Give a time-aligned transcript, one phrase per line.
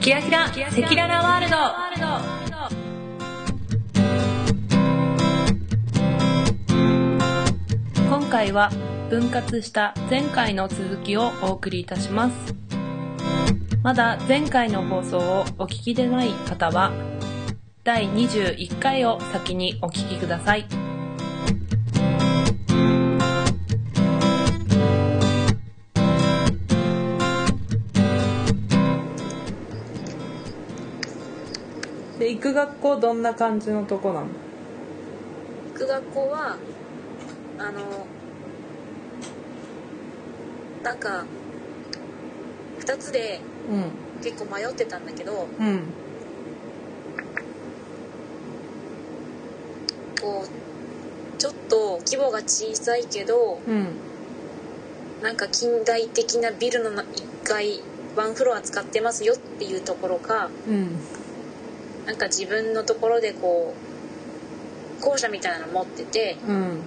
[0.00, 1.56] キラキラ赤裸々ワールド。
[8.08, 8.70] 今回は
[9.10, 12.54] 分割した前回の続きをお送りいたします。
[13.82, 16.92] まだ前回の放送をお聞きでない方は
[17.84, 20.89] 第21回を先にお聞きください。
[32.30, 34.26] 行く学校どんな感じのとこなの？
[35.72, 36.56] 行く学校は
[37.58, 38.06] あの
[40.82, 41.24] なんか
[42.80, 43.40] 2つで
[43.70, 45.80] うん結構迷ってたんだけどうん
[50.20, 53.86] こうちょっと規模が小さいけどうん
[55.22, 57.04] なんか近代的なビルの1
[57.44, 57.80] 階
[58.16, 60.88] ワンフロア使ってますよっていうところかうん
[62.10, 63.72] なんか自分のところでこ
[64.98, 66.80] う校舎みたいなの持っててうん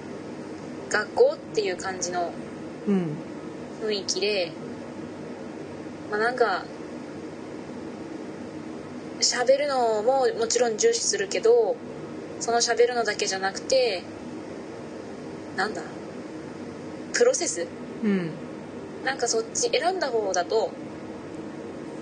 [0.89, 2.33] 学校っていう感じの
[2.85, 3.15] うん
[3.81, 4.51] 雰囲気で
[6.11, 6.65] まあなんか
[9.21, 11.77] 喋るのももちろん重視するけど
[12.41, 14.03] その喋るのだけじゃなくて
[15.55, 15.83] なんだ
[17.13, 17.65] プロセス？
[18.03, 18.31] うん。
[19.05, 20.71] なんかそっち選んだ方だと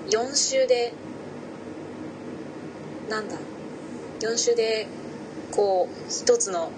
[0.10, 0.94] 4週で
[3.12, 3.36] なんだ。
[4.22, 4.88] 4週で
[5.52, 6.72] こう一つの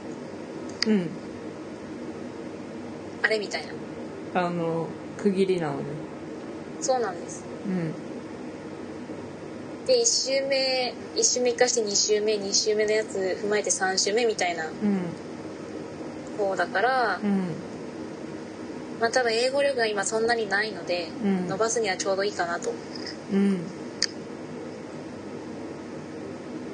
[0.87, 1.09] うん。
[3.21, 3.61] あれみたい
[4.33, 4.41] な。
[4.41, 5.83] あの区切りなのね。
[6.81, 7.43] そうなんです。
[7.67, 7.93] うん。
[9.85, 14.73] で1週目1週目生かして2週目2週目のやつ踏まえて3週目みたいなうん。
[16.37, 17.53] 方だから、うん。
[18.99, 21.47] まあ多分英語力が今そんなにないので、うん。
[21.47, 22.73] 伸ばすにはちょうどいいかなと。
[23.31, 23.82] うん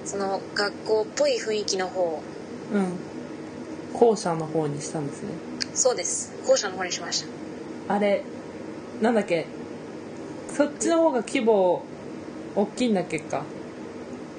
[0.10, 2.20] その学校っぽい雰囲気の方。
[2.74, 2.94] うん。
[3.94, 5.30] 校舎の方にしたんですね。
[5.76, 6.32] そうです。
[6.48, 7.26] 校舎の方にしまし
[7.88, 8.24] あれ
[9.02, 9.46] なんだっけ？
[10.52, 11.84] そっちの方が規模
[12.56, 13.44] 大きいんだっけか？
[13.44, 13.44] た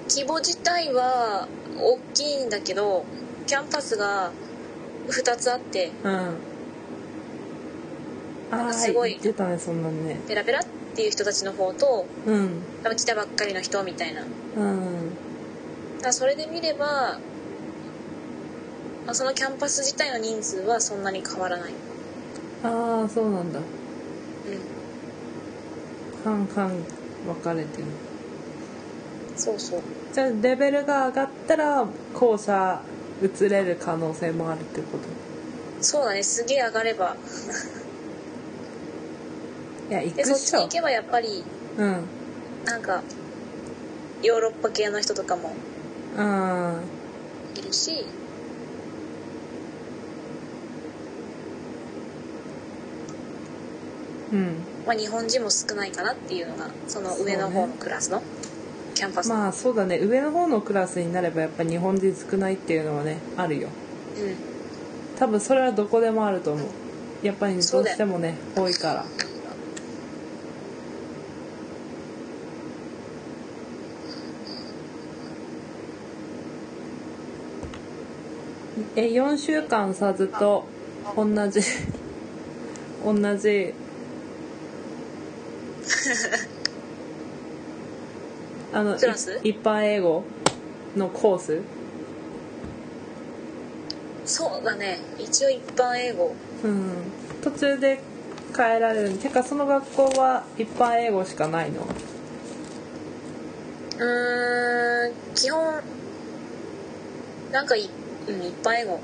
[0.09, 1.47] 規模自体は
[1.79, 3.05] 大きいんだけど
[3.47, 4.33] キャンパスが
[5.09, 6.11] 2つあってうん。
[8.51, 9.11] ああすごい。
[9.11, 10.19] 言ってたねそんなにね。
[10.27, 10.63] ペラペラっ
[10.97, 12.51] ていう人たちの方とうん。
[12.83, 14.23] 多分来たばっかりの人みたいな。
[14.23, 14.27] だ
[14.57, 15.10] うん
[16.01, 17.19] からそれで見れば、
[19.07, 21.73] まあ、そのキャンパス自体の人数はそんなに変わらない。
[22.63, 23.59] ああそうなんだ。
[23.59, 23.65] うん。
[26.23, 26.71] 半々
[27.27, 27.85] 分かれてる。
[29.37, 29.81] そうそう。
[30.13, 32.83] じゃあレベルが上がったら校舎
[33.23, 35.05] 移れる可能性もあるってこと？
[35.83, 36.23] そうだね。
[36.23, 37.17] すげえ上がれば。
[39.89, 40.37] いや行でくっしょ。
[40.37, 41.43] そっちに行けばやっぱり
[41.79, 42.05] うん。
[42.65, 43.03] なんか
[44.23, 45.55] ヨーロッパ系の人とかも
[46.17, 46.81] うん。
[47.57, 48.05] いるし
[54.33, 54.57] うん。
[54.87, 58.23] まあ、日本人も少ないかなっていうのがその上の方のクラスの
[58.95, 59.99] キャンパスの、まあそうだね。
[59.99, 63.69] 上の方のクラスになればやっぱ日本人少ないっていうのはねあるよ。
[64.17, 64.37] うん。
[65.19, 66.69] 多分それはどこでもあると思う。
[67.23, 69.05] やっぱりどうしてもね多いから
[78.97, 80.65] え4週間さずっと
[81.17, 81.61] 同じ
[83.05, 83.75] 同じ。
[88.73, 89.03] あの一
[89.63, 90.23] 般英語
[90.97, 91.61] のコース？
[94.25, 95.01] そうだね。
[95.19, 96.33] 一応一般英語。
[96.63, 96.93] うん。
[97.43, 98.01] 途中で
[98.57, 99.11] 変えられる。
[99.15, 101.85] てかその学校は一般英語しかないの？
[103.99, 105.81] うーん基本
[107.51, 107.91] なんかい、
[108.29, 109.01] うん、一般英語。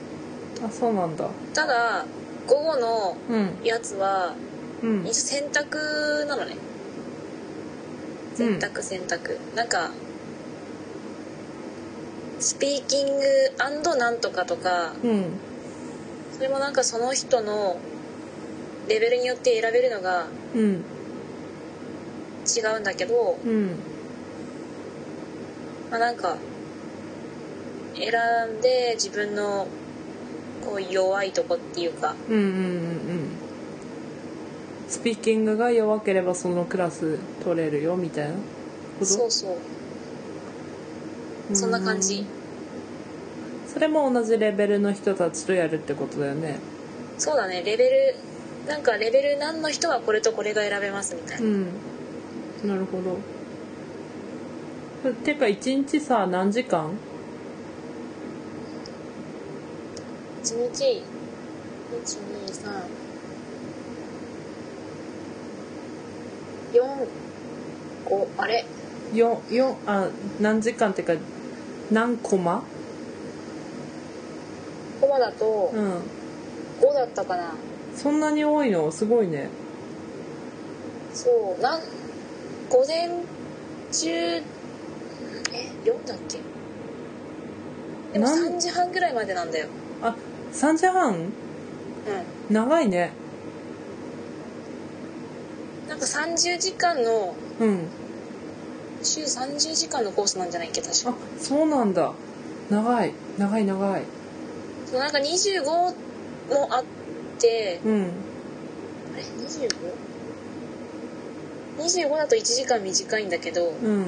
[0.65, 1.29] あそうなんだ。
[1.55, 2.07] ただ
[2.47, 3.59] 午後のうん。
[3.65, 4.35] やつは
[4.83, 5.07] うん。
[5.07, 6.57] 一応選択なのね。
[8.35, 9.91] 選択選択、なんか
[12.39, 13.23] スピーキング
[13.99, 15.33] なんとかとかうん。
[16.33, 17.79] それもなんかその人の
[18.89, 20.85] レベルによって選べるのがうん。
[22.47, 23.77] 違うんだけど、うん。
[25.91, 26.37] まあ、なんか
[27.97, 28.13] 選
[28.59, 29.67] んで自分の
[30.65, 32.49] こう弱いとこっていうかうんうんうん。
[32.51, 32.57] うん
[34.89, 38.39] スピーキングが弱ければそのクラス取れるよみたいなこ
[39.01, 39.05] と？
[39.05, 39.59] そうそ
[41.51, 41.57] う。
[41.57, 42.25] そんな感じ。
[43.67, 46.61] それも同じレベルの人たちとやるってことだよね。
[47.19, 47.65] そうだね。
[47.65, 48.15] レベル
[48.69, 51.67] なんかレベル何の人はこれとこれが選べますみたいうな、ん。
[52.69, 53.19] なるほど。
[55.25, 56.93] てか一日さ何時間？
[60.47, 61.03] 1日。
[66.73, 68.65] 12345あれ？
[69.13, 70.09] よよあ
[70.41, 71.15] 何時間っていうか
[71.91, 72.63] 何コマ？
[75.01, 75.95] コマだとうん。
[76.81, 77.53] 5だったかな。
[77.97, 78.93] そんなに多いの？
[78.93, 79.49] すごいね。
[81.13, 81.63] そう。
[81.63, 81.81] なん
[82.71, 83.09] 午前
[83.91, 84.43] 中え
[85.85, 86.39] ？4だっけ？
[88.13, 89.67] でもなん？3時半ぐらいまでなんだよ。
[90.03, 90.15] あ
[90.57, 91.15] 3時半？
[91.15, 91.31] うん。
[92.55, 93.13] 長いね。
[95.89, 97.87] なんか30時間のうん。
[99.03, 101.11] 週30時間のコースなんじゃないっけ確か。
[101.11, 102.13] あそうなんだ。
[102.71, 103.13] 長い。
[103.39, 104.03] 長い長い。
[104.91, 105.95] そうなんか25も
[106.71, 106.85] あっ
[107.39, 108.11] てうん。
[109.15, 109.23] あれ
[111.85, 114.07] ？25?25 だと1時間短いんだけどうん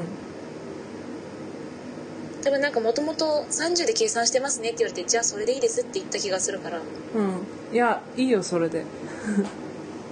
[2.42, 6.78] 多分なんかもともと30で計算してますねって言われてじゃあそれでいいですって言った気がするから。
[6.78, 7.74] うん。
[7.74, 8.84] いやいいよそれで。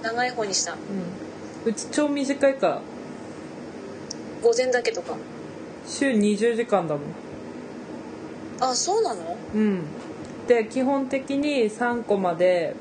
[0.03, 0.73] 長い方にした。
[0.73, 1.71] うん。
[1.71, 2.81] うち超短いから。
[4.43, 5.17] 午前だけとか。
[5.87, 7.03] 週20時間だもん。
[8.61, 9.37] あそうなの？
[9.55, 9.83] うん。
[10.49, 12.75] で基本的に3コマで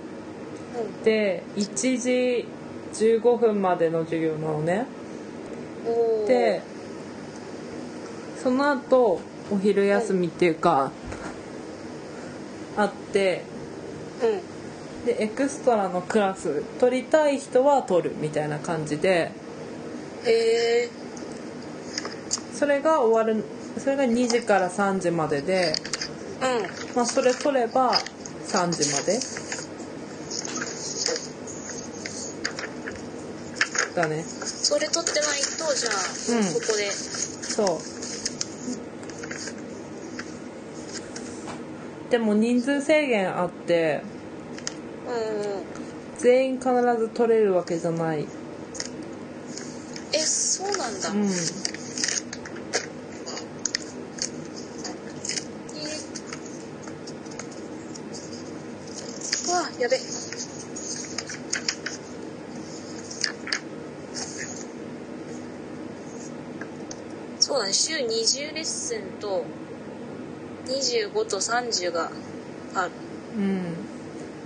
[0.78, 2.48] うんで1時
[2.94, 4.86] 15分までの授業なのね。
[6.28, 6.62] で
[8.42, 9.20] その後
[9.52, 10.92] お昼休みっていうか
[12.78, 13.44] あって
[14.24, 15.06] うん。
[15.06, 19.32] でエクストラのクラス取りたい人は取るみたいな感じで
[20.26, 20.32] へ
[20.86, 20.90] え
[22.54, 23.44] それが終わる
[23.78, 25.74] それが2時から3時までで
[26.42, 26.96] うん。
[26.96, 29.20] まあそれ取れば3時まで
[33.96, 34.24] だね。
[34.24, 36.44] それ取ってないとじゃあ、うん。
[36.44, 36.92] そこで。
[36.92, 37.95] そう
[42.10, 44.02] でも人数制限あって
[45.08, 45.40] うん。
[45.40, 45.66] うん
[46.18, 48.26] 全員必ず取れるわけじゃない。
[50.14, 51.26] えそうなんだ、うん。
[51.26, 51.28] え
[59.52, 59.98] わやべ。
[67.40, 69.46] そうだね週20レッスンと
[70.86, 72.12] 25と30が
[72.76, 72.92] ある。
[73.38, 73.64] うん。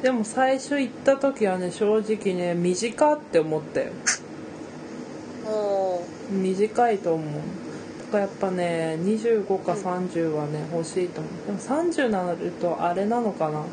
[0.01, 3.91] でも最初行った時はね正直ね短って思ったよ。
[5.45, 6.31] おー。
[6.31, 7.27] 短いと思う。
[8.05, 11.45] だからやっぱね25か30はね欲しいと思う。
[11.47, 13.63] でも30になるとあれなのかな。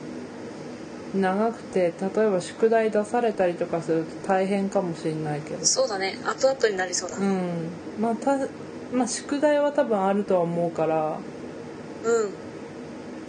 [1.15, 5.65] 長くて例えば宿題出されたりとかすると大変かもしれないけど。
[5.65, 6.19] そうだね。
[6.25, 7.17] アップアップになりそうだ。
[7.19, 7.69] うん。
[8.01, 8.37] まあた
[8.93, 11.19] まあ宿題は多分あるとは思うから。
[12.05, 12.31] うん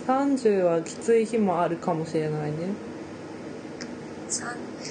[0.08, 2.58] 30はきつい日もあるかもしれないね。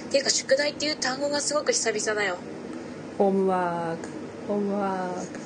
[0.08, 2.36] っていうか宿題っていう単語がすごく久々だよ。
[3.18, 4.08] ホームワーク
[4.46, 5.40] ホームワーク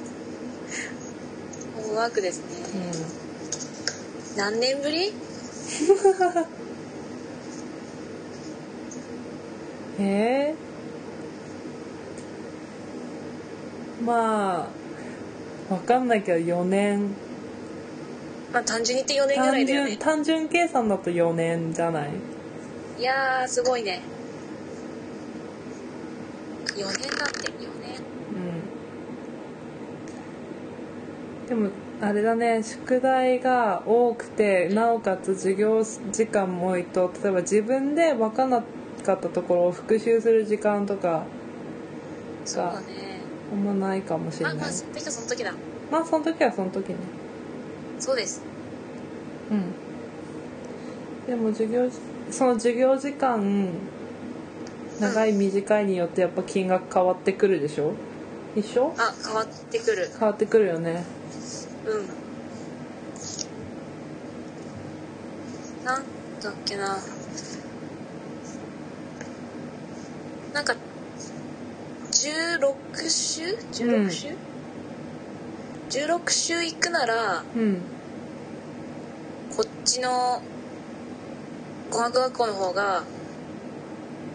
[1.77, 2.45] ホームワークですね、
[4.37, 5.09] 何年ぶり？
[5.09, 5.13] う
[10.03, 10.55] んえ？
[14.03, 14.69] ー、ま
[15.71, 17.15] あわかんないけど4年
[18.53, 19.91] まあ単純に言って4年ぐら単いだよね。
[19.91, 22.11] 純単純計算だと4年じゃない？
[22.99, 24.03] いやーすごいね。
[26.67, 28.01] 4年だって4年。
[31.51, 31.63] うん。
[31.63, 38.63] でもあれだね宿題が多くてなおかつ授業時間も多いと例えば自分で分かんな
[39.05, 41.25] かったところを復習する時間とか
[42.45, 43.21] そうだね。
[43.53, 44.55] あんまないかもしれない。
[44.55, 45.53] あまあてかその時だ。
[45.91, 46.97] まあその時はその時ね
[48.01, 48.41] そうです。
[49.51, 49.73] うん。
[51.27, 51.89] でも授業
[52.31, 53.69] その授業時間
[55.01, 57.93] 長い短いによってやっぱ金額変わってくるでしょ？
[58.57, 58.93] 一緒？
[58.99, 60.09] あ変わってくる。
[60.19, 61.05] 変わってくるよね。
[61.87, 61.97] う
[65.83, 65.85] ん。
[65.85, 66.03] なん
[66.43, 66.99] だっけな。
[70.53, 70.75] なんか
[72.11, 74.29] 16週？16週、
[75.91, 77.83] 16週行くならうん。
[79.57, 80.41] こっちの
[81.91, 83.03] 語学学校の方が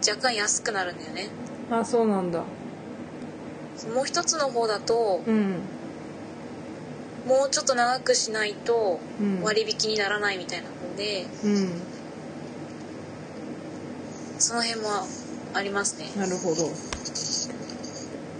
[0.05, 1.29] 若干安くなるんだよね。
[1.71, 2.39] あそうなんだ。
[2.39, 5.61] もう一つの方だとうん。
[7.25, 9.41] もうちょっと長くしないとうん。
[9.41, 11.69] 割引にならないみたいなので、うん。
[14.39, 14.89] その辺も
[15.53, 16.11] ありますね。
[16.17, 16.69] なるほど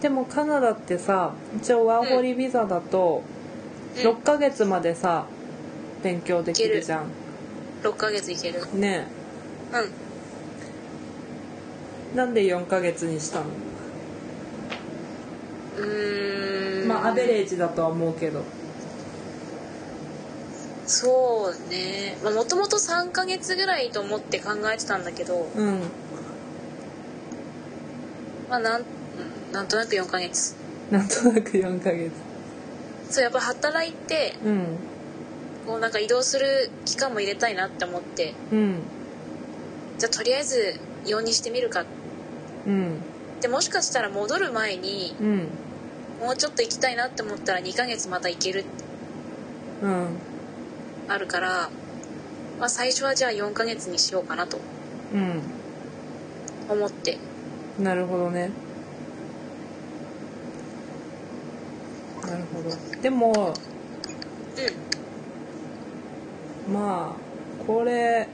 [0.05, 3.23] でもカナダってさ一応ワーホリビザだと
[3.97, 4.01] うん。
[4.03, 5.25] 6ヶ月までさ
[6.03, 7.05] 勉強できるじゃん。
[7.81, 8.61] 6ヶ月いける。
[8.75, 9.07] ね
[9.73, 9.79] うん。
[12.13, 13.45] えなんで4ヶ月にしたの？
[15.79, 16.87] うーん。
[16.87, 18.43] まあアベレージだとは思うけど。
[20.85, 22.15] そうね。
[22.23, 25.47] もともと3ヶ月ぐらいと思って考えてたんだけど。
[25.55, 25.79] うん。
[28.51, 28.83] まあなん
[29.55, 30.53] なんとなく4ヶ月。
[30.91, 32.11] なんとなく4ヶ月。
[33.09, 34.65] そうやっぱ働いてうん
[35.65, 38.33] こうなんか移動する期間も入れたいなって思って。
[38.51, 38.75] うん。
[39.97, 41.85] じゃあとりあえず4にしてみるか。
[42.67, 42.97] うん。
[43.39, 45.47] でもしかしたら戻る前にうん。
[46.19, 48.65] もうちょっと行きたいなって思ったら2ヶ月また行ける。
[49.81, 50.07] うん。
[51.07, 51.69] あるから、
[52.59, 54.57] まあ、最初はじゃあ4ヶ月にしようかなと
[55.13, 55.41] うん。
[56.69, 57.17] 思って。
[57.79, 58.49] なるほどね
[62.25, 63.01] なるほど。
[63.01, 63.53] でも
[66.67, 66.73] うん。
[66.73, 68.27] まあこれ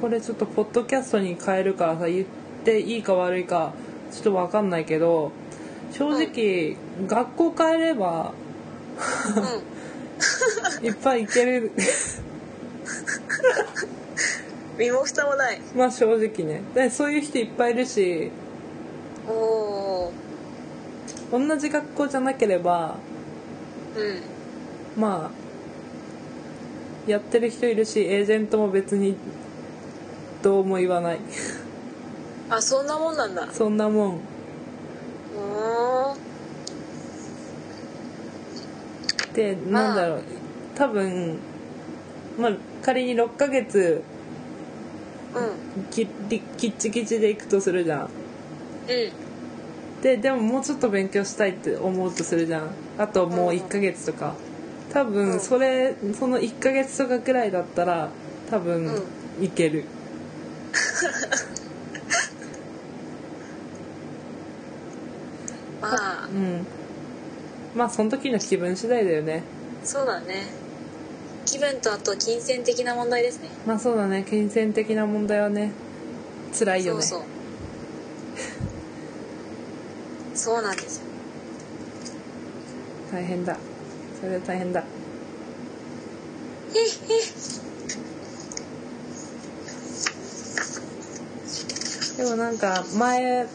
[0.00, 2.26] これちょっとポッドキャストに変えるからさ言っ
[2.64, 3.72] ていいか悪いか
[4.12, 5.32] ちょっと分かんないけど
[5.90, 8.32] 正直、学校変えれば
[10.80, 10.86] うん。
[10.86, 11.72] いっぱい行ける。
[14.78, 15.60] 身も蓋もない。
[15.74, 16.62] まあ正直ね。
[16.74, 18.30] でそういう人いっぱいいるし。
[19.28, 19.87] おお
[21.30, 22.96] 同じ学校じゃなければ
[23.96, 25.00] うん。
[25.00, 29.16] まあやってる人いるしエージェントも別に
[30.42, 31.20] どうも言わない。
[32.50, 33.48] あそんなもんなんだ。
[33.52, 34.20] そんなもん。
[35.36, 39.34] おー。
[39.34, 40.22] でなんだろう。
[40.74, 41.38] 多分
[42.38, 44.02] まあ仮に6ヶ月
[45.34, 45.84] うん。
[45.90, 48.00] きりきっちきちで行くとするじゃん。
[48.02, 48.08] うん
[50.02, 52.70] ででももうちょっと勉強したいって思うとするじゃん。
[52.98, 54.34] あともう1ヶ月とか。
[54.92, 55.12] 多うん。
[55.12, 58.10] 分それその1ヶ月とかくらいだったら
[58.50, 58.86] 多分
[59.38, 59.44] うん。
[59.44, 59.84] いける。
[65.80, 66.26] まあ。
[66.26, 66.66] うん。
[67.74, 69.42] まあその時の気分次第だよね。
[69.84, 70.46] そうだね。
[71.44, 73.48] 気分とあと金銭的な問題ですね。
[73.66, 74.24] まあそうだね。
[74.28, 75.72] 金銭的な問題はね
[76.56, 77.02] 辛いよね。
[77.02, 77.28] そうそう
[80.48, 81.04] そうなんですよ。
[83.12, 83.58] 大変だ。
[84.18, 84.82] それは大変だ。
[92.16, 93.46] でもなんか前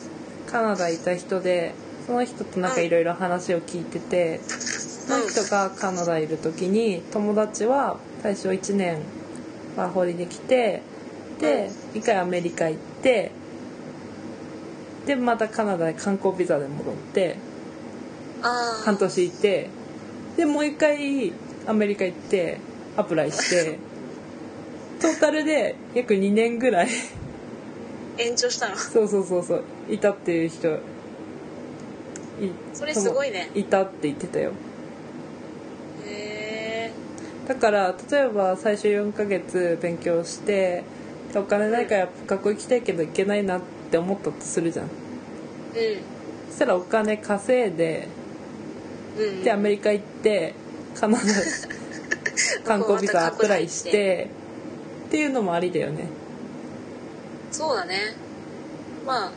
[0.45, 1.73] カナダいた人で
[2.05, 8.99] その人となんかいろいろ話を聞いててその人がカナダいる時に友達は最初1年
[9.75, 10.83] ワーホリで来て
[11.39, 13.31] で一回アメリカ行って
[15.05, 17.37] でまたカナダで観光ビザで戻って
[18.41, 19.69] 半年いて
[20.37, 21.33] でもう一回
[21.67, 22.57] アメリカ行って
[22.97, 23.79] アプライして
[25.01, 26.87] トータルで約2年ぐらい。
[28.17, 28.77] 延長したの。
[28.77, 29.63] そうそうそうそう。
[29.89, 30.79] いたっていう人い
[32.73, 33.49] それすごいね。
[33.53, 34.51] いたって言ってたよ。
[36.05, 36.91] へえ
[37.47, 40.83] だから例えば最初4ヶ月勉強して
[41.33, 43.65] でお金ないから学校行きたいけど行けないなって
[43.97, 44.85] 思ったとするじゃん。
[44.85, 44.89] う
[46.49, 48.07] そしたらお金稼いで
[49.17, 49.43] んうん。
[49.43, 50.53] でアメリカ行って
[50.95, 51.23] カナダ
[52.65, 54.29] 観光ビザアプライして
[55.07, 56.07] っていうのもありだよね。
[57.51, 58.13] そうだね。
[59.05, 59.31] まあ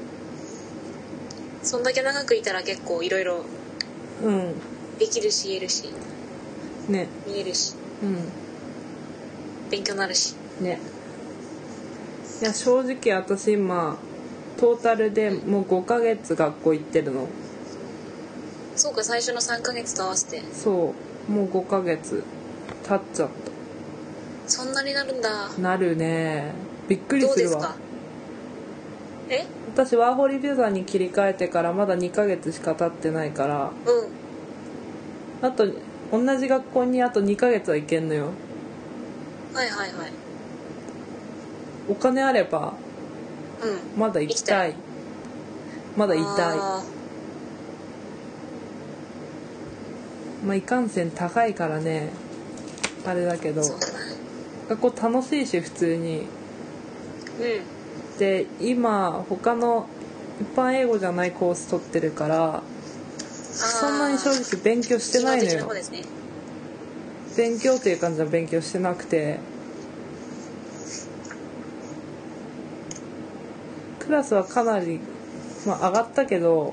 [1.62, 3.44] そんだけ長くいたら結構いろいろ
[4.22, 4.54] うん。
[4.98, 5.92] できるし言えるし
[6.88, 7.08] ね。
[7.26, 7.74] 見えるし。
[8.02, 10.34] う勉強になるし。
[10.60, 10.78] んね。
[12.40, 13.98] いや正直私今
[14.56, 17.26] トータルでもう5ヶ月学校行ってるの。
[18.74, 20.42] そうか最初の3ヶ月と合わせて。
[20.52, 20.94] そ
[21.28, 22.22] うもう5ヶ月
[22.86, 23.28] 経っちゃっ
[24.46, 25.48] そんなになるんだ。
[25.54, 26.52] たなるね。
[26.88, 27.74] びっくりどうでするわ
[29.28, 29.44] え？
[29.74, 33.70] 私ワーホリビザに切り替えてからまだ2ヶ月しか経ってないから。
[35.42, 35.46] うん。
[35.46, 35.66] あと
[36.12, 38.30] 同じ学校にあと2ヶ月は行けんのよ。
[39.52, 40.12] はいはいはい。
[41.88, 42.74] お金あれば
[43.62, 44.00] うん。
[44.00, 44.74] まだ行きたい。
[45.96, 46.26] まだいたい。
[46.58, 46.82] あ
[50.44, 52.10] まあいかんせん高いからね。
[53.06, 53.62] あれだけど。
[54.68, 56.20] 学校楽しいし普通に。
[56.20, 56.26] うん。
[58.18, 59.86] で今他の
[60.40, 62.62] 一般英語じゃないコース取ってるから
[63.18, 65.70] そんなに正直勉強してないのよ。
[67.36, 69.38] 勉強っていう感じは勉強してなくて
[74.06, 75.00] クラスはかなり
[75.66, 76.72] まあ上がったけどう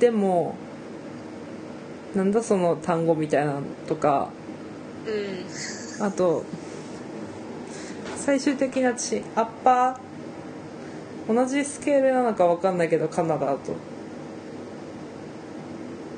[0.00, 0.56] でも
[2.14, 4.30] なんだその単語みたいなのとか。
[5.06, 6.44] うんあと
[8.16, 11.34] 最終的に私アッパー。
[11.34, 13.74] 同じスケールなのか分かんないけどカナダだと。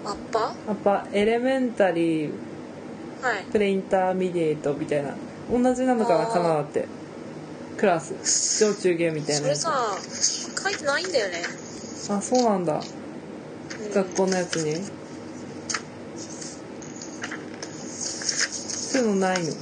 [0.06, 2.32] アッパ upper。elementary
[3.22, 3.44] はい。
[3.52, 5.14] pre-intermediate みたいな。
[5.50, 6.88] 同じなのかなカナダって
[7.84, 9.48] クラス上中下みたいな。
[9.48, 9.94] やつそれさ
[10.62, 11.42] 書いてないんだよね、
[12.08, 12.76] あそうなんだ。
[12.76, 12.80] うん。
[13.92, 14.82] 学校のやつに。
[16.16, 16.62] そ
[19.00, 19.52] ういうのないの？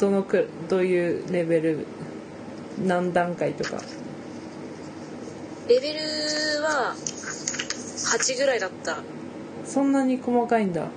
[0.00, 1.86] どのくどういうレベル？
[2.84, 3.80] 何段階とか？
[5.68, 6.00] レベル
[6.64, 8.94] は8ぐらいだった。
[8.94, 8.96] あ
[9.64, 10.80] そんなに細かいんだ。
[10.80, 10.88] れ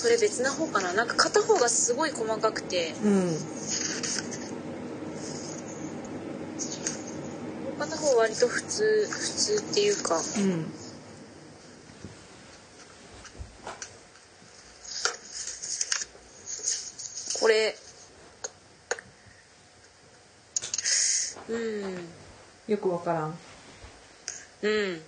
[0.00, 0.94] それ別な方かな？
[0.94, 2.94] なんか片方がすごい細かくて。
[3.04, 3.36] うん。
[7.78, 10.16] 片方割と普通普通っていうか。
[10.16, 10.72] うん。
[17.38, 17.76] これ。
[21.50, 22.08] うん。
[22.68, 23.38] よくわからん。
[24.62, 25.02] うん。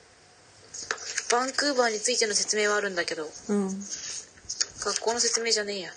[1.31, 3.27] バンクーバーについての説明はあるんだけど。
[3.49, 3.83] うん
[4.85, 5.91] 学校の説明じゃねえや。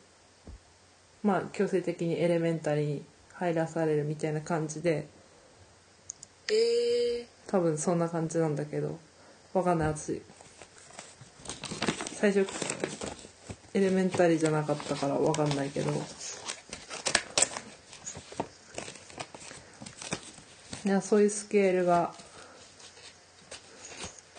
[1.22, 5.06] まあ強制的に elementary に入らされるみたいな感じで。
[6.52, 8.98] え多分そんな感じなんだけど。
[9.52, 10.22] わかんない私
[12.20, 12.46] 最初
[13.72, 15.90] エレメンタリーじゃなかったからわかんないけど。
[20.84, 22.12] いやそういうスケールが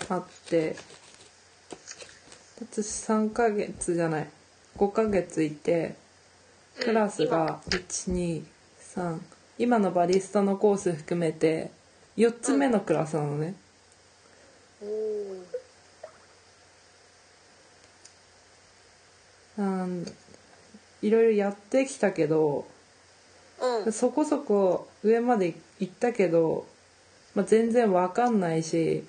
[0.10, 0.76] あって。
[2.62, 4.30] 私3ヶ月じゃない。
[4.78, 5.96] 5ヶ月いて
[6.80, 9.20] クラスが123
[9.58, 11.72] 今のバリスタのコース含めて
[12.17, 15.46] 4つ目のクラスなのね、ー、おうん
[21.02, 23.92] いろいろやってきたけどーうん。
[23.92, 26.66] そこそこ上まで行ったけど、
[27.36, 29.04] まあ、全然わかんないし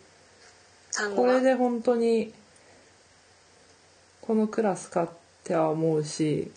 [1.16, 2.32] これで本当に
[4.20, 5.10] このクラスかっ
[5.44, 6.50] ては思うし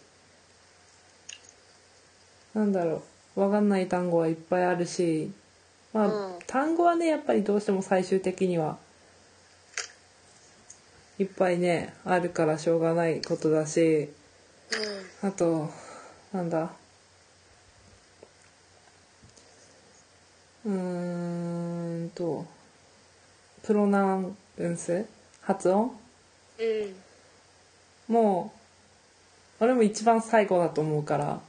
[2.53, 3.03] なんだろ
[3.35, 5.31] うわかんない単語はいっぱいあるし
[5.93, 6.39] まあ、うん。
[6.47, 8.77] 単語はねやっぱりどうしても最終的には
[11.17, 14.09] いっぱいねあるからしょうがないことだし
[15.21, 15.69] あと
[16.33, 16.71] なんだ。
[20.65, 22.45] うーんと
[23.63, 24.21] プロナ
[24.57, 25.05] ウンス？
[25.41, 25.91] 発音？
[26.59, 26.65] うん
[28.09, 28.13] うん。
[28.13, 28.53] も
[29.59, 31.39] う俺も一番最後だと思うから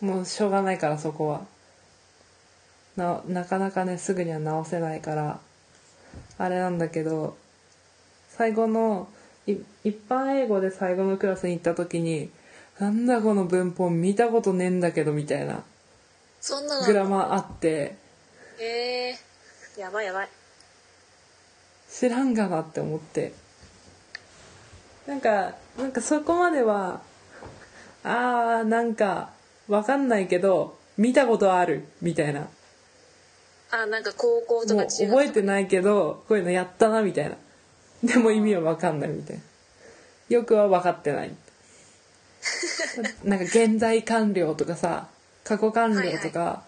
[0.00, 1.46] もうしょうがないからそこは。
[2.96, 5.38] ななかなかねすぐには直せないから
[6.38, 7.36] あれなんだけど
[8.28, 9.08] 最後の
[9.46, 12.30] い一般英語で最後のクラスに行った時に
[12.78, 15.62] なんだこの文法見たことねえんだけどみたいな
[16.40, 17.96] そんなのグラマーあって
[18.60, 19.14] え。
[19.76, 20.28] ー、やばいやばい。
[21.88, 23.32] 知らんがなって思って。
[25.06, 27.00] なんかなんかそこまでは
[28.04, 29.30] あーなんか
[29.68, 32.48] わかんないけど見たことあるみたいな
[33.70, 34.90] あなんか高校ともうか。
[34.90, 37.36] 中学覚えてないけどこういうのやったなみたいな。
[38.02, 39.42] でも意味はわかんないみたいな。
[40.28, 41.34] よくは分かってない。
[43.24, 45.08] なんか現在完了とかさ
[45.44, 46.62] 過去完了とか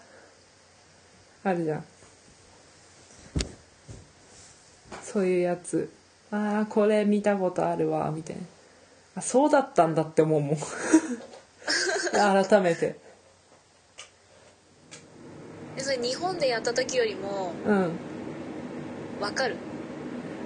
[1.43, 1.85] あるじゃん、
[5.03, 5.91] そういうやつ。
[6.31, 8.41] ああこれ見たことあるわみたいな。
[9.15, 10.57] あそうだったんだって思うもん。
[12.11, 12.95] 改めて
[15.77, 17.91] えそれ日本でやった時よりもうん。
[19.21, 19.55] わかる？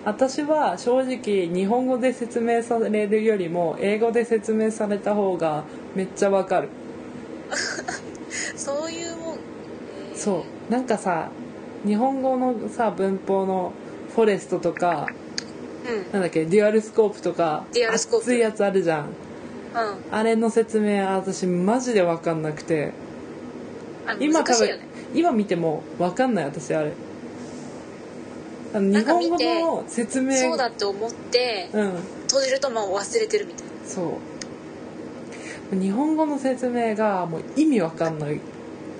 [0.05, 5.63] 私は正直日本語で説明されるよりも英語で説明された方が
[5.95, 6.69] めっちゃわかる。
[8.55, 9.37] そういうもん。
[10.15, 10.71] そう。
[10.71, 11.29] なんかさ
[11.85, 13.71] 日本語のさ文法の
[14.15, 15.07] フォレストとか
[15.87, 16.11] うん。
[16.13, 18.25] なんだっけデュアルスコープとかデュアルスコープ。
[18.25, 19.05] 厚いやつあるじゃん。
[19.05, 19.09] うん。
[20.11, 22.91] あれの説明私マジで分かんなくて。
[24.19, 24.84] 今難しいよね
[25.15, 26.91] 今見ても分かんない私あれ。
[28.73, 29.37] あの日本語
[29.79, 30.35] の説明。
[30.35, 31.91] そうだって思ってうん。
[32.27, 33.71] 閉じるともう忘れてるみたいな。
[33.87, 34.19] そ
[35.71, 35.75] う。
[35.79, 38.39] 日本語の説明がもう意味わかんない。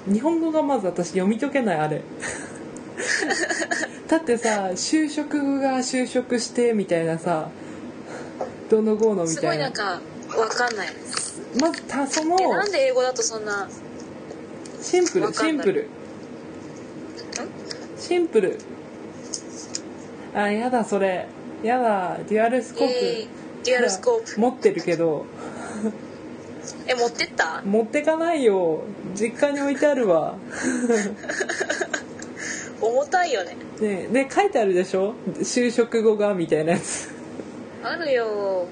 [0.08, 2.02] 日本語がまず私読み解けないあれ。
[4.08, 7.50] だってさ就職が就職してみたいなさ
[8.70, 9.50] どの号のみすたいな。
[9.50, 9.84] ごいなんか
[10.40, 10.88] わかんない。
[11.60, 13.68] まずたそのえなんで英語だとそんな
[14.82, 15.88] シンプルシンプル
[18.08, 18.58] シンプル。
[20.36, 21.28] あやだそれ。
[21.64, 24.40] やだデュアルスコープ、えー、デュアルスコープ。
[24.40, 25.26] 持ってるけど。
[26.88, 27.62] え持ってった？
[27.66, 28.82] 持ってかないよ。
[29.16, 30.36] 実家に置いてあるわ。
[32.82, 33.56] 重たいよね。
[33.80, 35.16] ねで書いてあるでしょ？
[35.40, 37.10] 修飾語がみたいなやつ。
[37.84, 38.68] あるよ。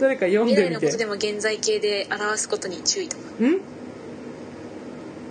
[0.00, 0.86] 誰か読ん未来でみて。
[0.86, 3.22] のことでも現在形で表すことに注意とか。
[3.42, 3.60] ん？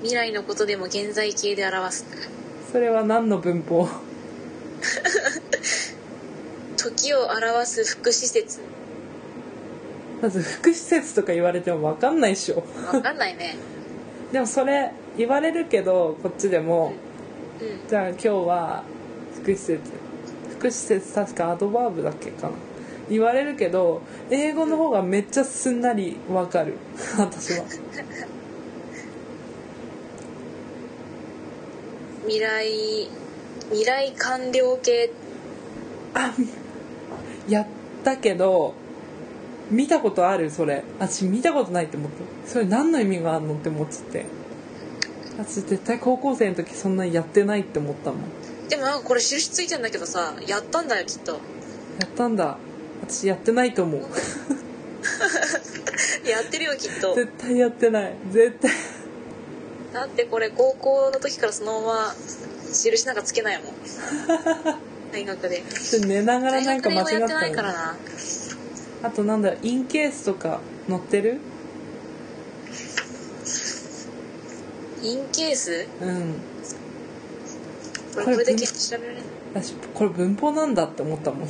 [0.02, 2.06] 未来のことでも現在形で表す
[2.72, 3.88] それは何の文法？
[6.78, 8.60] 時を表す副施設
[10.22, 12.64] まず副施設とか言われても分かんないっしょ。
[12.94, 13.56] わかんないね。
[14.32, 16.94] でもそれ言われるけどこっちでも
[17.60, 17.90] うん。
[17.90, 18.84] じゃあ今日は
[19.36, 19.82] 副施設
[20.52, 22.54] 副施設確かアドバーブだっけかな。
[23.10, 26.76] 言われるけど英語の方がめっちゃすんなり分かる。
[27.18, 27.66] 私は
[32.30, 33.08] 未来
[33.72, 35.10] 未来完了形
[36.14, 36.32] あ
[37.48, 37.68] やっ
[38.04, 38.76] たけど
[39.72, 40.84] 見たことあるそれ。
[41.00, 44.26] 私見たことないって思ったそれ何の意味があるのって思っちゃって。
[45.40, 48.20] 私絶対高校生の時そんなにやってないって思ったもん。
[48.70, 51.32] でもなんかこれ印ついてんだけどさやったんだよきっと。
[51.32, 51.40] や
[52.06, 52.60] ったんだ。
[53.02, 54.02] 私やってないと思う。
[56.30, 57.16] やってるよきっと。
[57.16, 58.14] 絶対やってない。
[58.32, 58.70] 絶対
[59.94, 62.16] だってこれ高校の時からそのまま
[62.72, 63.74] 印なんかつけないもん。
[65.12, 65.64] 大学で。
[66.06, 67.28] 寝ながら大なんか間違ったの。
[67.28, 67.98] ないからな。
[69.02, 71.40] あとなんだインケースとか載ってる？
[75.02, 75.88] インケース？
[76.02, 76.36] うん。
[78.14, 79.24] これこれでけ調べられる
[79.56, 81.50] 私これ文法なんだって思ったもん。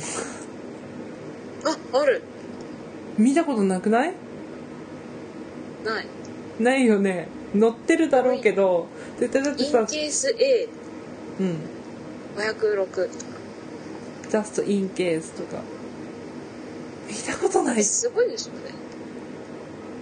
[1.64, 2.22] あある。
[3.18, 4.14] 見たことなくない？
[5.84, 6.06] ない。
[6.60, 8.86] ないよね載ってるだろうけど
[9.18, 10.68] 絶対だってインさケース A
[11.40, 11.56] うん。
[12.36, 13.10] 506
[14.30, 15.62] just in case とか。
[17.08, 17.82] 見たことない。
[17.82, 18.70] すごいでしょね。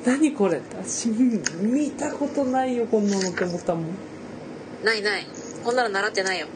[0.04, 0.60] 何これ？
[0.82, 3.84] 私見見たことないよこんなのって思ったもん。
[4.84, 5.26] ないない。
[5.64, 6.46] こんなの習ってないよ。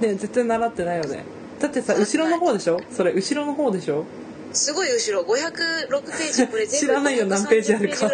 [0.00, 1.24] ね絶対習ってないよね。
[1.60, 2.80] だってさ後ろの方でしょ？
[2.90, 4.04] それ後ろの方でしょ？
[4.52, 5.24] すごい後ろ。
[5.24, 6.48] 506ページ。
[6.48, 8.08] これ全部知らないよ何ページあるか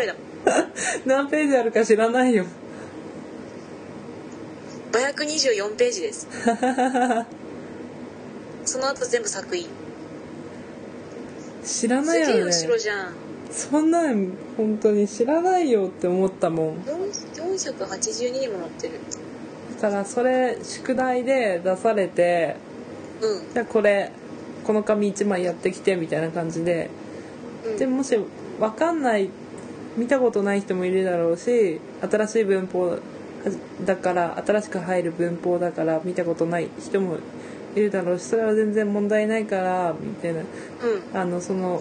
[0.49, 0.69] 530ページぐらいだもん
[1.07, 2.45] 何ページあるか知らないよ。
[4.93, 6.27] 524ページです。
[8.65, 9.69] その後全部作品。
[11.65, 12.43] 知らないよね。
[12.45, 13.15] 後ろじゃん。
[13.51, 16.83] そんなん本当に知らないよって思ったもん。
[16.83, 18.95] 4 482にも載ってる。
[19.81, 22.57] だからそれ宿題で出されて
[23.21, 23.55] うん。
[23.55, 24.13] じゃあこれ
[24.65, 26.91] この紙1枚やってきてみたいな感じで。
[27.65, 27.77] うん。
[27.77, 28.19] でもし
[28.59, 29.31] 分かんない
[29.99, 32.99] 見たことない人もいるだろうし新しい文法
[33.85, 37.19] だから新しく入る文法だから見たことない人も
[37.75, 40.41] いるだろうしそれは全然問題ないからみたいな。
[40.41, 40.47] うん。
[41.21, 41.81] あのその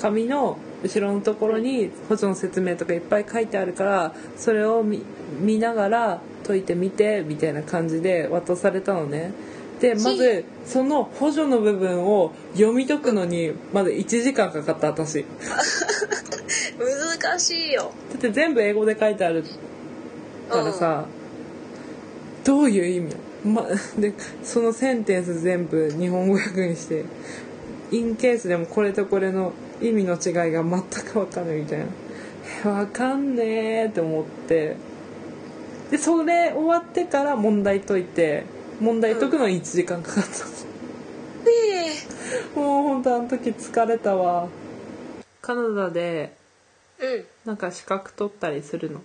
[0.00, 5.02] 紙の後ろのところに補助の説明とかいっぱい書いてあるからそれを見
[5.40, 9.32] 見ながら解いてみてみたいな感じで渡されたのね
[9.84, 15.26] でまずその補助の部分を読み解くのにまず1時間かかった私。
[17.20, 17.92] 難しいよ。
[18.10, 19.44] だって全部英語で書いてある
[20.48, 21.04] からさ
[22.44, 23.16] どういう意味？
[23.44, 23.66] ま、
[23.98, 27.04] でそのセンテンス全部日本語訳にして
[27.90, 31.84] インケースでもこれとこれの意味の違いが全く分かんないみたいな。
[31.84, 31.88] え
[32.66, 33.44] 分かんね
[33.82, 34.76] えって思って。
[35.90, 38.44] でそれ終わってから問題解いて
[38.80, 40.30] 問題解くのに1時間かかった、
[41.48, 44.48] ええもうほんとあの時疲れたわ。
[45.40, 46.36] カナダで
[46.98, 47.24] うん。
[47.44, 49.02] なんか資格取ったりするの？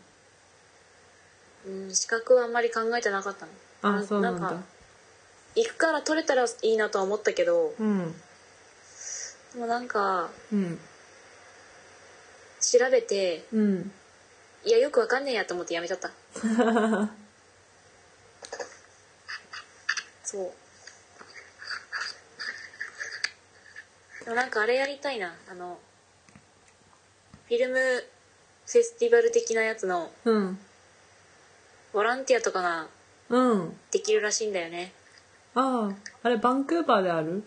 [1.68, 3.98] うん、資格はあんまり考えてなかったの。
[4.00, 4.48] あそうなんだ。
[4.50, 4.64] か
[5.56, 8.14] 行くから取れたらいいなとは思ったけどうん。
[9.54, 10.80] でもなんかうん。
[12.62, 13.92] 調べてうん。
[14.66, 16.12] いやよくわかんねえやと思ってやめちゃった
[20.32, 20.52] そう。
[24.26, 25.34] でもなんかあれやりたいな。
[25.50, 25.80] あの
[27.48, 30.60] フィルムフェスティバル的なやつのうん。
[31.94, 32.86] ボランティアとかが
[33.30, 33.78] うん。
[33.90, 34.92] できるらしいんだよね。
[35.56, 37.42] あああれバンクーバーである？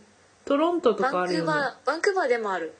[0.45, 2.75] トロントとかバンクーあるよねバーバンクーバーでもある。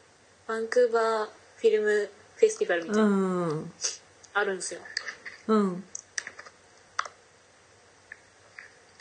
[0.49, 3.09] バンクーバーフィルムフェスティバルみたいな、う
[3.55, 3.73] ん。
[4.35, 4.81] あるんですよ。
[5.47, 5.85] うん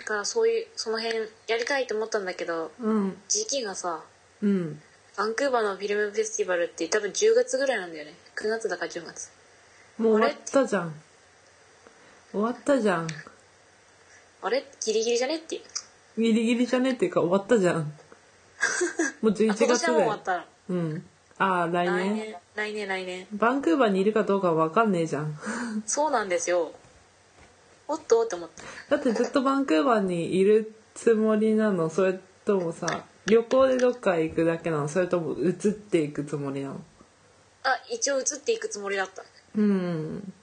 [0.01, 3.17] だからそういうその辺やりたいと思ったんだけどうん。
[3.29, 4.01] 時期がさ
[4.41, 4.81] うん。
[5.15, 8.13] バンクーバーのフィルムフェスティバルって多分10月ぐらいなんだよね。
[8.35, 9.29] 9月だか10月。
[9.99, 10.93] もう終わったじゃん。
[12.31, 13.07] 終わったじゃん。
[14.41, 14.65] あれ？
[14.83, 15.61] ギリギリじゃねっていう。
[16.21, 17.93] ギリギリじゃねっていうか終わったじゃん。
[19.21, 19.93] もう11あ今年月だよ。
[19.93, 20.37] はもう終わった。
[20.37, 21.05] のうん。
[21.37, 23.27] ああ来来年年来年来年。
[23.33, 25.37] バンクーバーにいるかどうかわかんねえじゃん。
[25.85, 26.71] そうなんですよ
[27.87, 28.49] おっとって思っ
[28.89, 28.95] た。
[28.95, 31.89] だってずっとバンクーバーにいるつもりなの。
[31.89, 34.87] それともさ旅行でどっか行くだけなの。
[34.87, 36.81] それとも移っていくつもりなの。
[37.63, 39.23] あ一応移っていくつもりだった。
[39.55, 40.33] うん。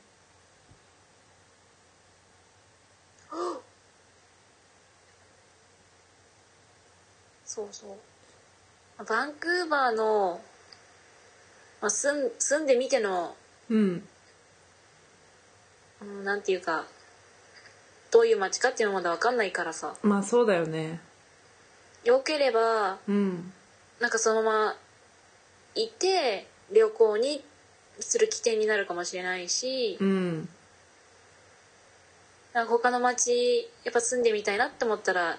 [7.44, 9.04] そうそう。
[9.04, 10.40] バンクーバーの、
[11.80, 13.34] まあ、住ん住んでみての、
[13.68, 14.06] うん。
[16.00, 16.84] うん、なんていうか
[18.10, 19.94] どういう街かっていうのまだ分かんないからさ。
[20.02, 21.00] まあそうだよね。
[22.04, 23.52] よければうん。
[24.00, 24.76] なんかそのまま
[25.74, 27.44] いて旅行に
[28.00, 30.48] する起点になるかもしれないし、うん。
[32.52, 35.38] なんか他の町やっぱ住んでみたいなって思ったら、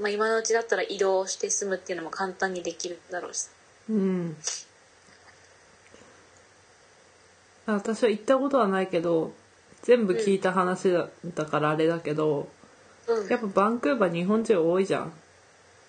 [0.00, 3.38] まあ、今のうちだったら移動して住むっていうのも簡単にできるだろうし。
[3.38, 3.50] さ
[3.90, 4.36] うん。
[7.66, 9.32] あ私は行ったことはないけど
[9.86, 12.48] 全部聞いた話だだからあれだけど、
[13.06, 13.28] うん。
[13.28, 15.12] やっぱバンクーバー日本人多いじゃん。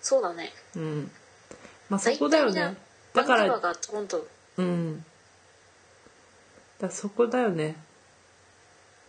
[0.01, 0.53] そうだね。
[0.75, 1.11] うん。
[1.89, 2.77] まあそこだよね。
[3.15, 5.05] だからバンクーバーがトロントうん。
[6.79, 7.75] だそこだよね。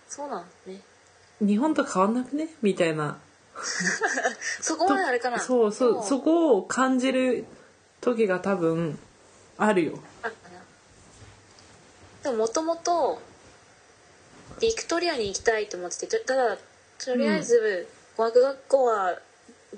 [0.08, 0.80] そうなんだね。
[1.42, 2.48] 日本と変わんなくね？
[2.62, 3.18] みたいな。
[4.62, 5.38] そこまであれかな。
[5.38, 6.02] そうそうも。
[6.02, 7.44] そこを感じる
[8.00, 8.98] 時が多分
[9.58, 9.98] あるよ。
[12.22, 13.20] でももともと
[14.60, 16.56] ビクトリアに行きたいと思っててただ
[16.98, 19.18] とりあえず語学学校は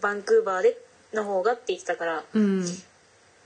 [0.01, 0.79] バンクーバーで
[1.13, 2.65] の方がって言ってたからうん。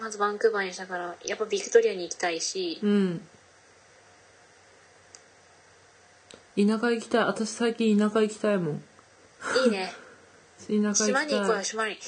[0.01, 2.79] まずバンクーバーにしたからやっぱビクトリアに行きたいし。
[2.83, 3.21] うん。
[6.57, 7.25] 田舎行きたい。
[7.25, 8.83] 私最近田舎行きたいもん。
[9.65, 9.93] いいね。
[10.69, 11.99] 田舎行島に行こうよ島に。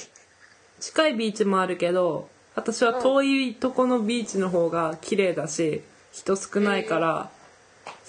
[0.79, 7.29] 近いビーチもあるけど私は遠いとこのビーチの方が綺麗だし人少ないから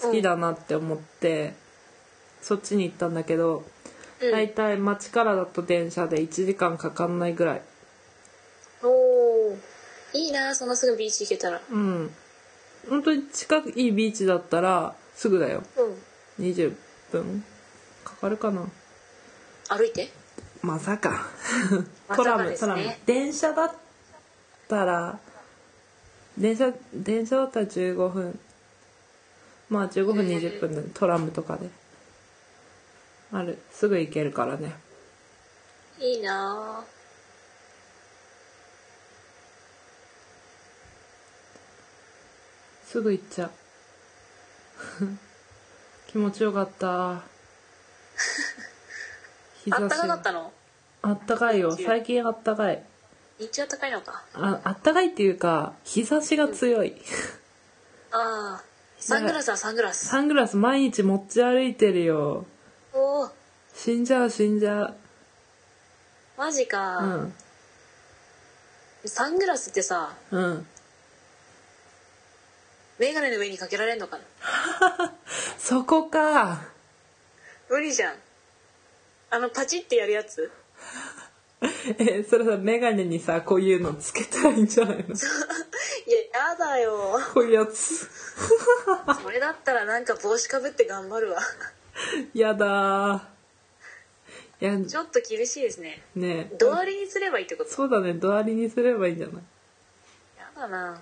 [0.01, 1.53] 好きだなって思って、
[2.41, 3.63] そっちに行ったんだけど、
[4.21, 4.31] うん。
[4.31, 7.61] だいたい町からだと電車で1時間かかんないぐらい。
[8.83, 9.57] おお
[10.13, 11.61] いいなそのすぐビーチ行けたら。
[11.69, 12.11] うん。
[12.89, 15.63] 本当に近いビーチだったらすぐだよ。
[16.37, 16.45] うん。
[16.45, 16.73] 20
[17.11, 17.43] 分
[18.03, 18.65] かかるかな。
[19.69, 20.09] 歩いて？
[20.61, 21.27] まさか。
[22.07, 22.73] ま トラさかですね。
[22.73, 22.95] ムトラム。
[23.05, 23.73] 電車だっ
[24.67, 25.19] たら
[26.37, 28.39] 電車電車だったら15分
[29.69, 31.69] まあ15分へえ20分でトラムとかで
[33.31, 33.59] ある。
[33.71, 34.73] すぐ行けるからね。
[35.99, 36.83] いいな。
[42.85, 43.51] すぐ行っちゃう。
[46.11, 47.21] 気持ちよかった。
[49.63, 50.51] 日 あったかかがったの？
[51.03, 51.71] あったかいよ。
[51.71, 52.83] 最近あったかい。
[53.37, 54.23] 日中あったかいのか。
[54.33, 56.99] ああったかいっていうか日差しが強い、
[58.11, 58.68] ああ
[58.99, 60.07] サングラスはサングラス。
[60.07, 62.45] サングラス毎日持ち歩いてるよ。
[62.93, 63.29] おお
[63.73, 64.93] 死んじゃう死んじゃ
[66.37, 67.33] マジうか、うん。
[69.05, 70.67] サングラスってさうん。
[72.97, 75.13] メガネの上にかけられんのかな？
[75.57, 76.61] そこか。
[77.69, 78.15] 無理じゃん。
[79.31, 80.51] あのパチってやるやつ？
[81.97, 85.03] えそれさメガネにさこういうのつけたらいいんじゃないの？
[85.03, 85.13] いや
[86.51, 87.19] やだよ。
[87.33, 88.07] こういうやつ。
[89.21, 91.39] それだったらなんか帽子かぶって頑張るわ。
[92.33, 93.27] やだ
[94.61, 96.01] やちょっと厳しいですね。
[96.15, 96.51] ね。
[96.57, 97.69] ドアリにすればいいってこと？
[97.69, 98.13] そうだね。
[98.13, 99.35] ドアリにすればいいんじゃない？
[100.37, 101.01] やだな。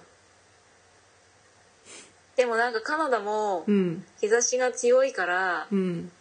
[2.35, 4.03] でもなんかカナダもうん。
[4.19, 6.11] 日差しが強いからうん。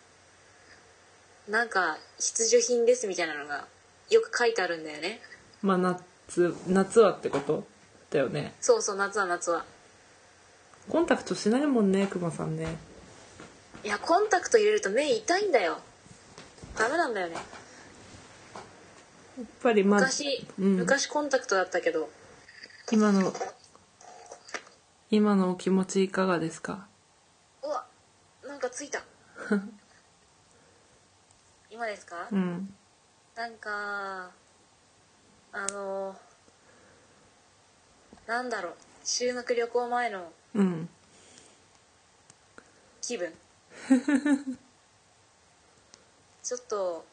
[1.48, 3.66] なんか必需品ですみたいなのが
[4.10, 5.20] よく書いてあるんだよね。
[5.62, 7.66] まあ夏夏はってこと？
[8.10, 8.54] だよね。
[8.60, 9.64] そうそう夏は夏は。
[10.88, 12.76] コンタクトしないもんねクマさんね。
[13.84, 15.78] いやコンタクト入れると目痛いんだよ。
[16.78, 17.34] ダメなんだよね。
[17.34, 17.40] や
[19.42, 20.76] っぱりまあ昔、うん。
[20.76, 22.08] 昔コンタクトだったけど。
[22.92, 23.32] 今の
[25.10, 26.86] 今のお気持ちいかがですか？
[27.62, 27.84] うわ
[28.46, 29.02] なんかついた。
[31.70, 32.74] 今ですか、うん
[33.36, 34.30] なんか
[35.52, 36.16] あの
[38.26, 40.88] なんだろう修学旅行前のうん。
[43.02, 43.32] 気分。
[46.42, 47.04] ちょっと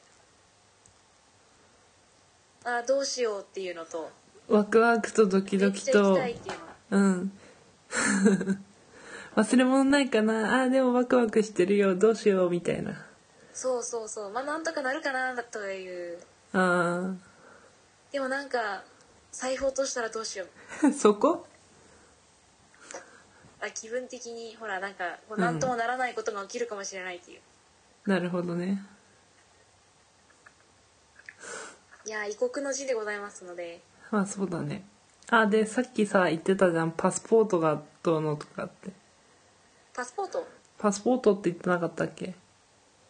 [2.63, 4.09] あどうしようっていうのと
[4.47, 6.15] ワクワクとドキドキと。
[6.15, 6.97] めっちゃ行きたいっていうの。
[6.97, 7.39] うん。
[9.35, 10.63] 忘れ物ないかな。
[10.63, 11.95] あーでもワクワクしてるよ。
[11.95, 13.05] どうしようみたいな
[13.53, 14.31] そうそうそう。
[14.31, 16.19] まあなんとかなるかなという。
[16.53, 17.13] あ
[18.11, 18.83] でもなんか
[19.31, 20.45] 財布落としたらどうしよ
[20.83, 20.87] う。
[20.87, 21.45] ー そこ？
[23.61, 27.41] あ気分的にほらなんかこうなんともならないことが起きるかもしれないっていう、
[28.09, 28.83] なるほどね。
[32.05, 33.81] いや異国の地でございますので。
[34.11, 34.83] まあそうだね。
[35.29, 36.91] あでさっきさ言ってたじゃん。
[36.91, 38.91] パスポートがどうのとかって。
[39.93, 40.45] パスポート？
[40.77, 42.35] パスポートって言ってなかったっけ？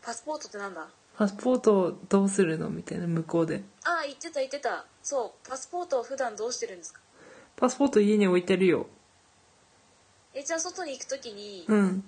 [0.06, 0.88] パスポートってなんだ？
[1.18, 2.70] パスポートどうするの？
[2.70, 3.64] みたいな向こうで。
[3.86, 4.86] ああ言ってた言ってた。
[5.02, 7.00] そうパスポートを普段どうしてるんですか？
[7.56, 8.88] パスポート家に置いてるよ。
[10.34, 12.04] えじゃあ外に行く時に、うん。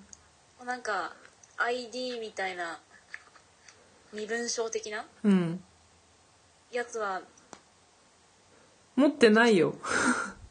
[0.64, 1.14] なんか
[1.58, 2.80] ID みたいな
[4.12, 5.06] 身分証的な？
[5.22, 5.62] うん。
[6.72, 7.22] やつは？
[8.96, 9.74] 持ってないよ。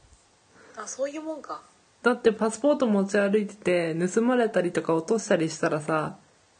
[0.77, 1.61] あそういうもんか。
[2.01, 6.17] だってパスポート持ち歩いてて盗まれたりとか落としたりしたらさ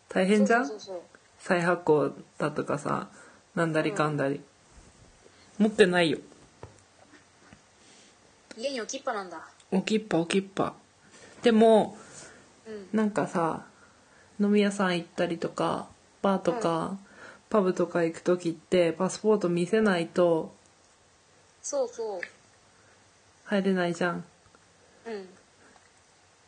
[0.09, 0.65] 大変じゃん？
[0.67, 1.01] そうそうそう
[1.39, 3.09] 再発行だとかさ
[3.53, 4.41] なんだりかんだり、
[5.57, 6.19] 持ってないよ。
[8.57, 9.39] 家に置きっぱなんだ。
[9.71, 10.73] 置きっぱ置きっぱ。
[11.41, 11.97] でも
[12.67, 12.87] うん。
[12.93, 13.65] なんかさ
[14.39, 15.87] 飲み屋さん行ったりとか
[16.21, 16.97] バーとか、
[17.49, 20.53] パブとか行く時ってパスポート見せないと
[21.61, 22.19] そうそ
[23.45, 24.25] 入れないじゃん。
[25.05, 25.29] ううん。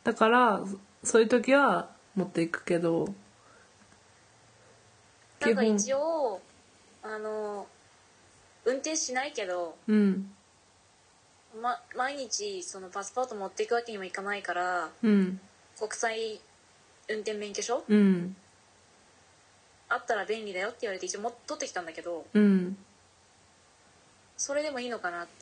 [0.04, 0.60] だから
[1.02, 3.14] そそういう時は持っていくけど
[5.40, 6.40] なんか一応
[7.02, 7.66] あの
[8.64, 10.30] 運転しないけど、うん。
[11.62, 15.40] ま、毎日そのパスポート持っていくわけにもいかないからうん。
[15.78, 16.40] 国際
[17.08, 17.82] 運転免許証？
[17.88, 18.36] うん。
[19.88, 22.76] あったら便利だよって言われて一応も取ってきたんだけどうん。
[24.36, 25.32] それでもいいのかなって。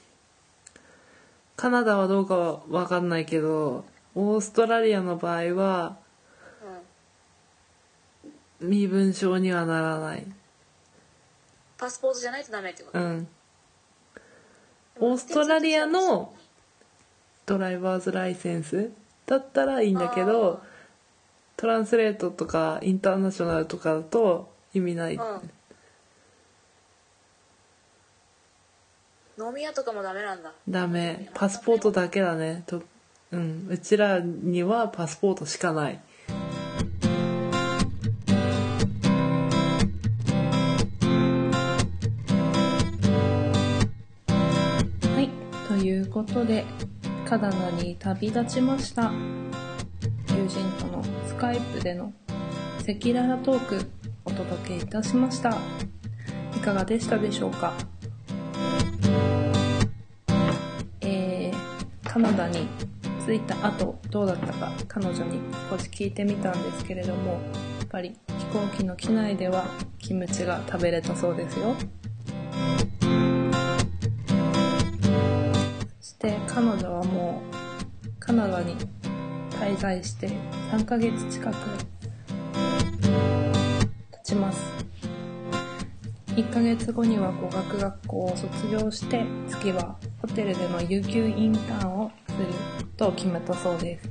[1.56, 6.05] カナダはどうかは分かんないけどオーストラリアの場合はうん
[8.60, 10.26] 身分証にはならない。
[11.78, 13.28] パスポートじゃないとダメってこと、うん。
[14.98, 16.32] オーストラリアの
[17.44, 18.90] ドライバーズライセンス
[19.26, 20.62] だったらいいんだけど
[21.56, 25.50] トランスレートとかインターナショナルとかだと意味ない、うん。
[29.38, 30.52] 飲み屋とかもダメなんだ。
[30.68, 31.30] ダメ。
[31.34, 32.64] パスポートだけだね。
[32.66, 32.82] と
[33.32, 33.66] うん。
[33.68, 36.00] うちらにはパスポートしかないはい
[46.16, 46.64] ことで
[47.28, 49.12] カナダに旅立ちました。
[50.30, 52.10] 友人とのスカイプでの
[52.78, 53.86] 赤裸々トーク
[54.24, 55.50] お届けいたしました。
[56.56, 57.74] いかがでしたでしょうか？
[61.02, 62.66] えーカナダに
[63.26, 67.38] 着いた後どうだったか彼女に少し聞いてみたんですけれどもや
[67.84, 69.66] っぱり飛行機の機内では
[69.98, 71.76] キムチが食べれたそうですよ。
[76.56, 78.74] 彼女はもうカナダに
[79.50, 80.30] 滞在して
[80.72, 81.54] 3ヶ月近く
[84.10, 84.72] 経ちます。
[86.28, 92.46] 1ヶ月後には語学学校を卒業して次はホテルでの有給インターンをする
[92.96, 94.08] と決めたそうです。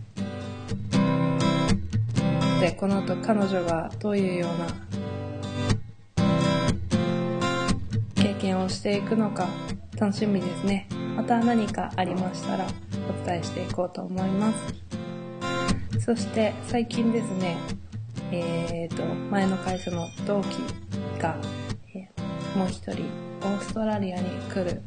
[2.62, 4.68] でこの後彼女がどういうような
[8.14, 9.48] 経験をしていくのか
[10.00, 10.88] 楽しみですね。
[11.16, 12.66] また何かありましたら
[13.10, 16.00] お伝えしていこうと思います。
[16.00, 17.58] そして最近ですね
[18.32, 20.58] えー、と前の会社の同期
[21.20, 21.38] が、
[21.94, 22.10] え
[22.58, 23.04] もう一人
[23.42, 24.82] オーストラリアに来る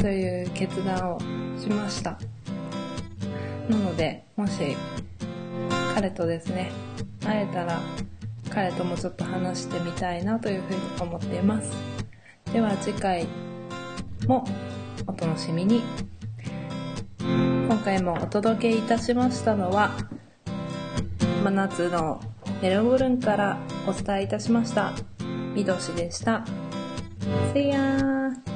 [0.00, 1.20] という決断を
[1.58, 2.18] しました。
[3.68, 4.76] なのでもし
[5.94, 6.70] 彼とですね
[7.24, 7.80] 会えたら
[8.50, 11.72] 彼ともちょっと話してみたいなというふうに思っています。
[12.52, 13.26] では次回
[14.28, 14.44] も
[15.06, 15.82] お楽しみに。
[17.20, 19.92] 今回もお届けいたしましたのは、
[21.42, 22.20] 真夏の
[22.62, 24.92] メルボルンからお伝えいたしました。
[25.54, 26.44] みどしでした。
[27.54, 28.53] See ya!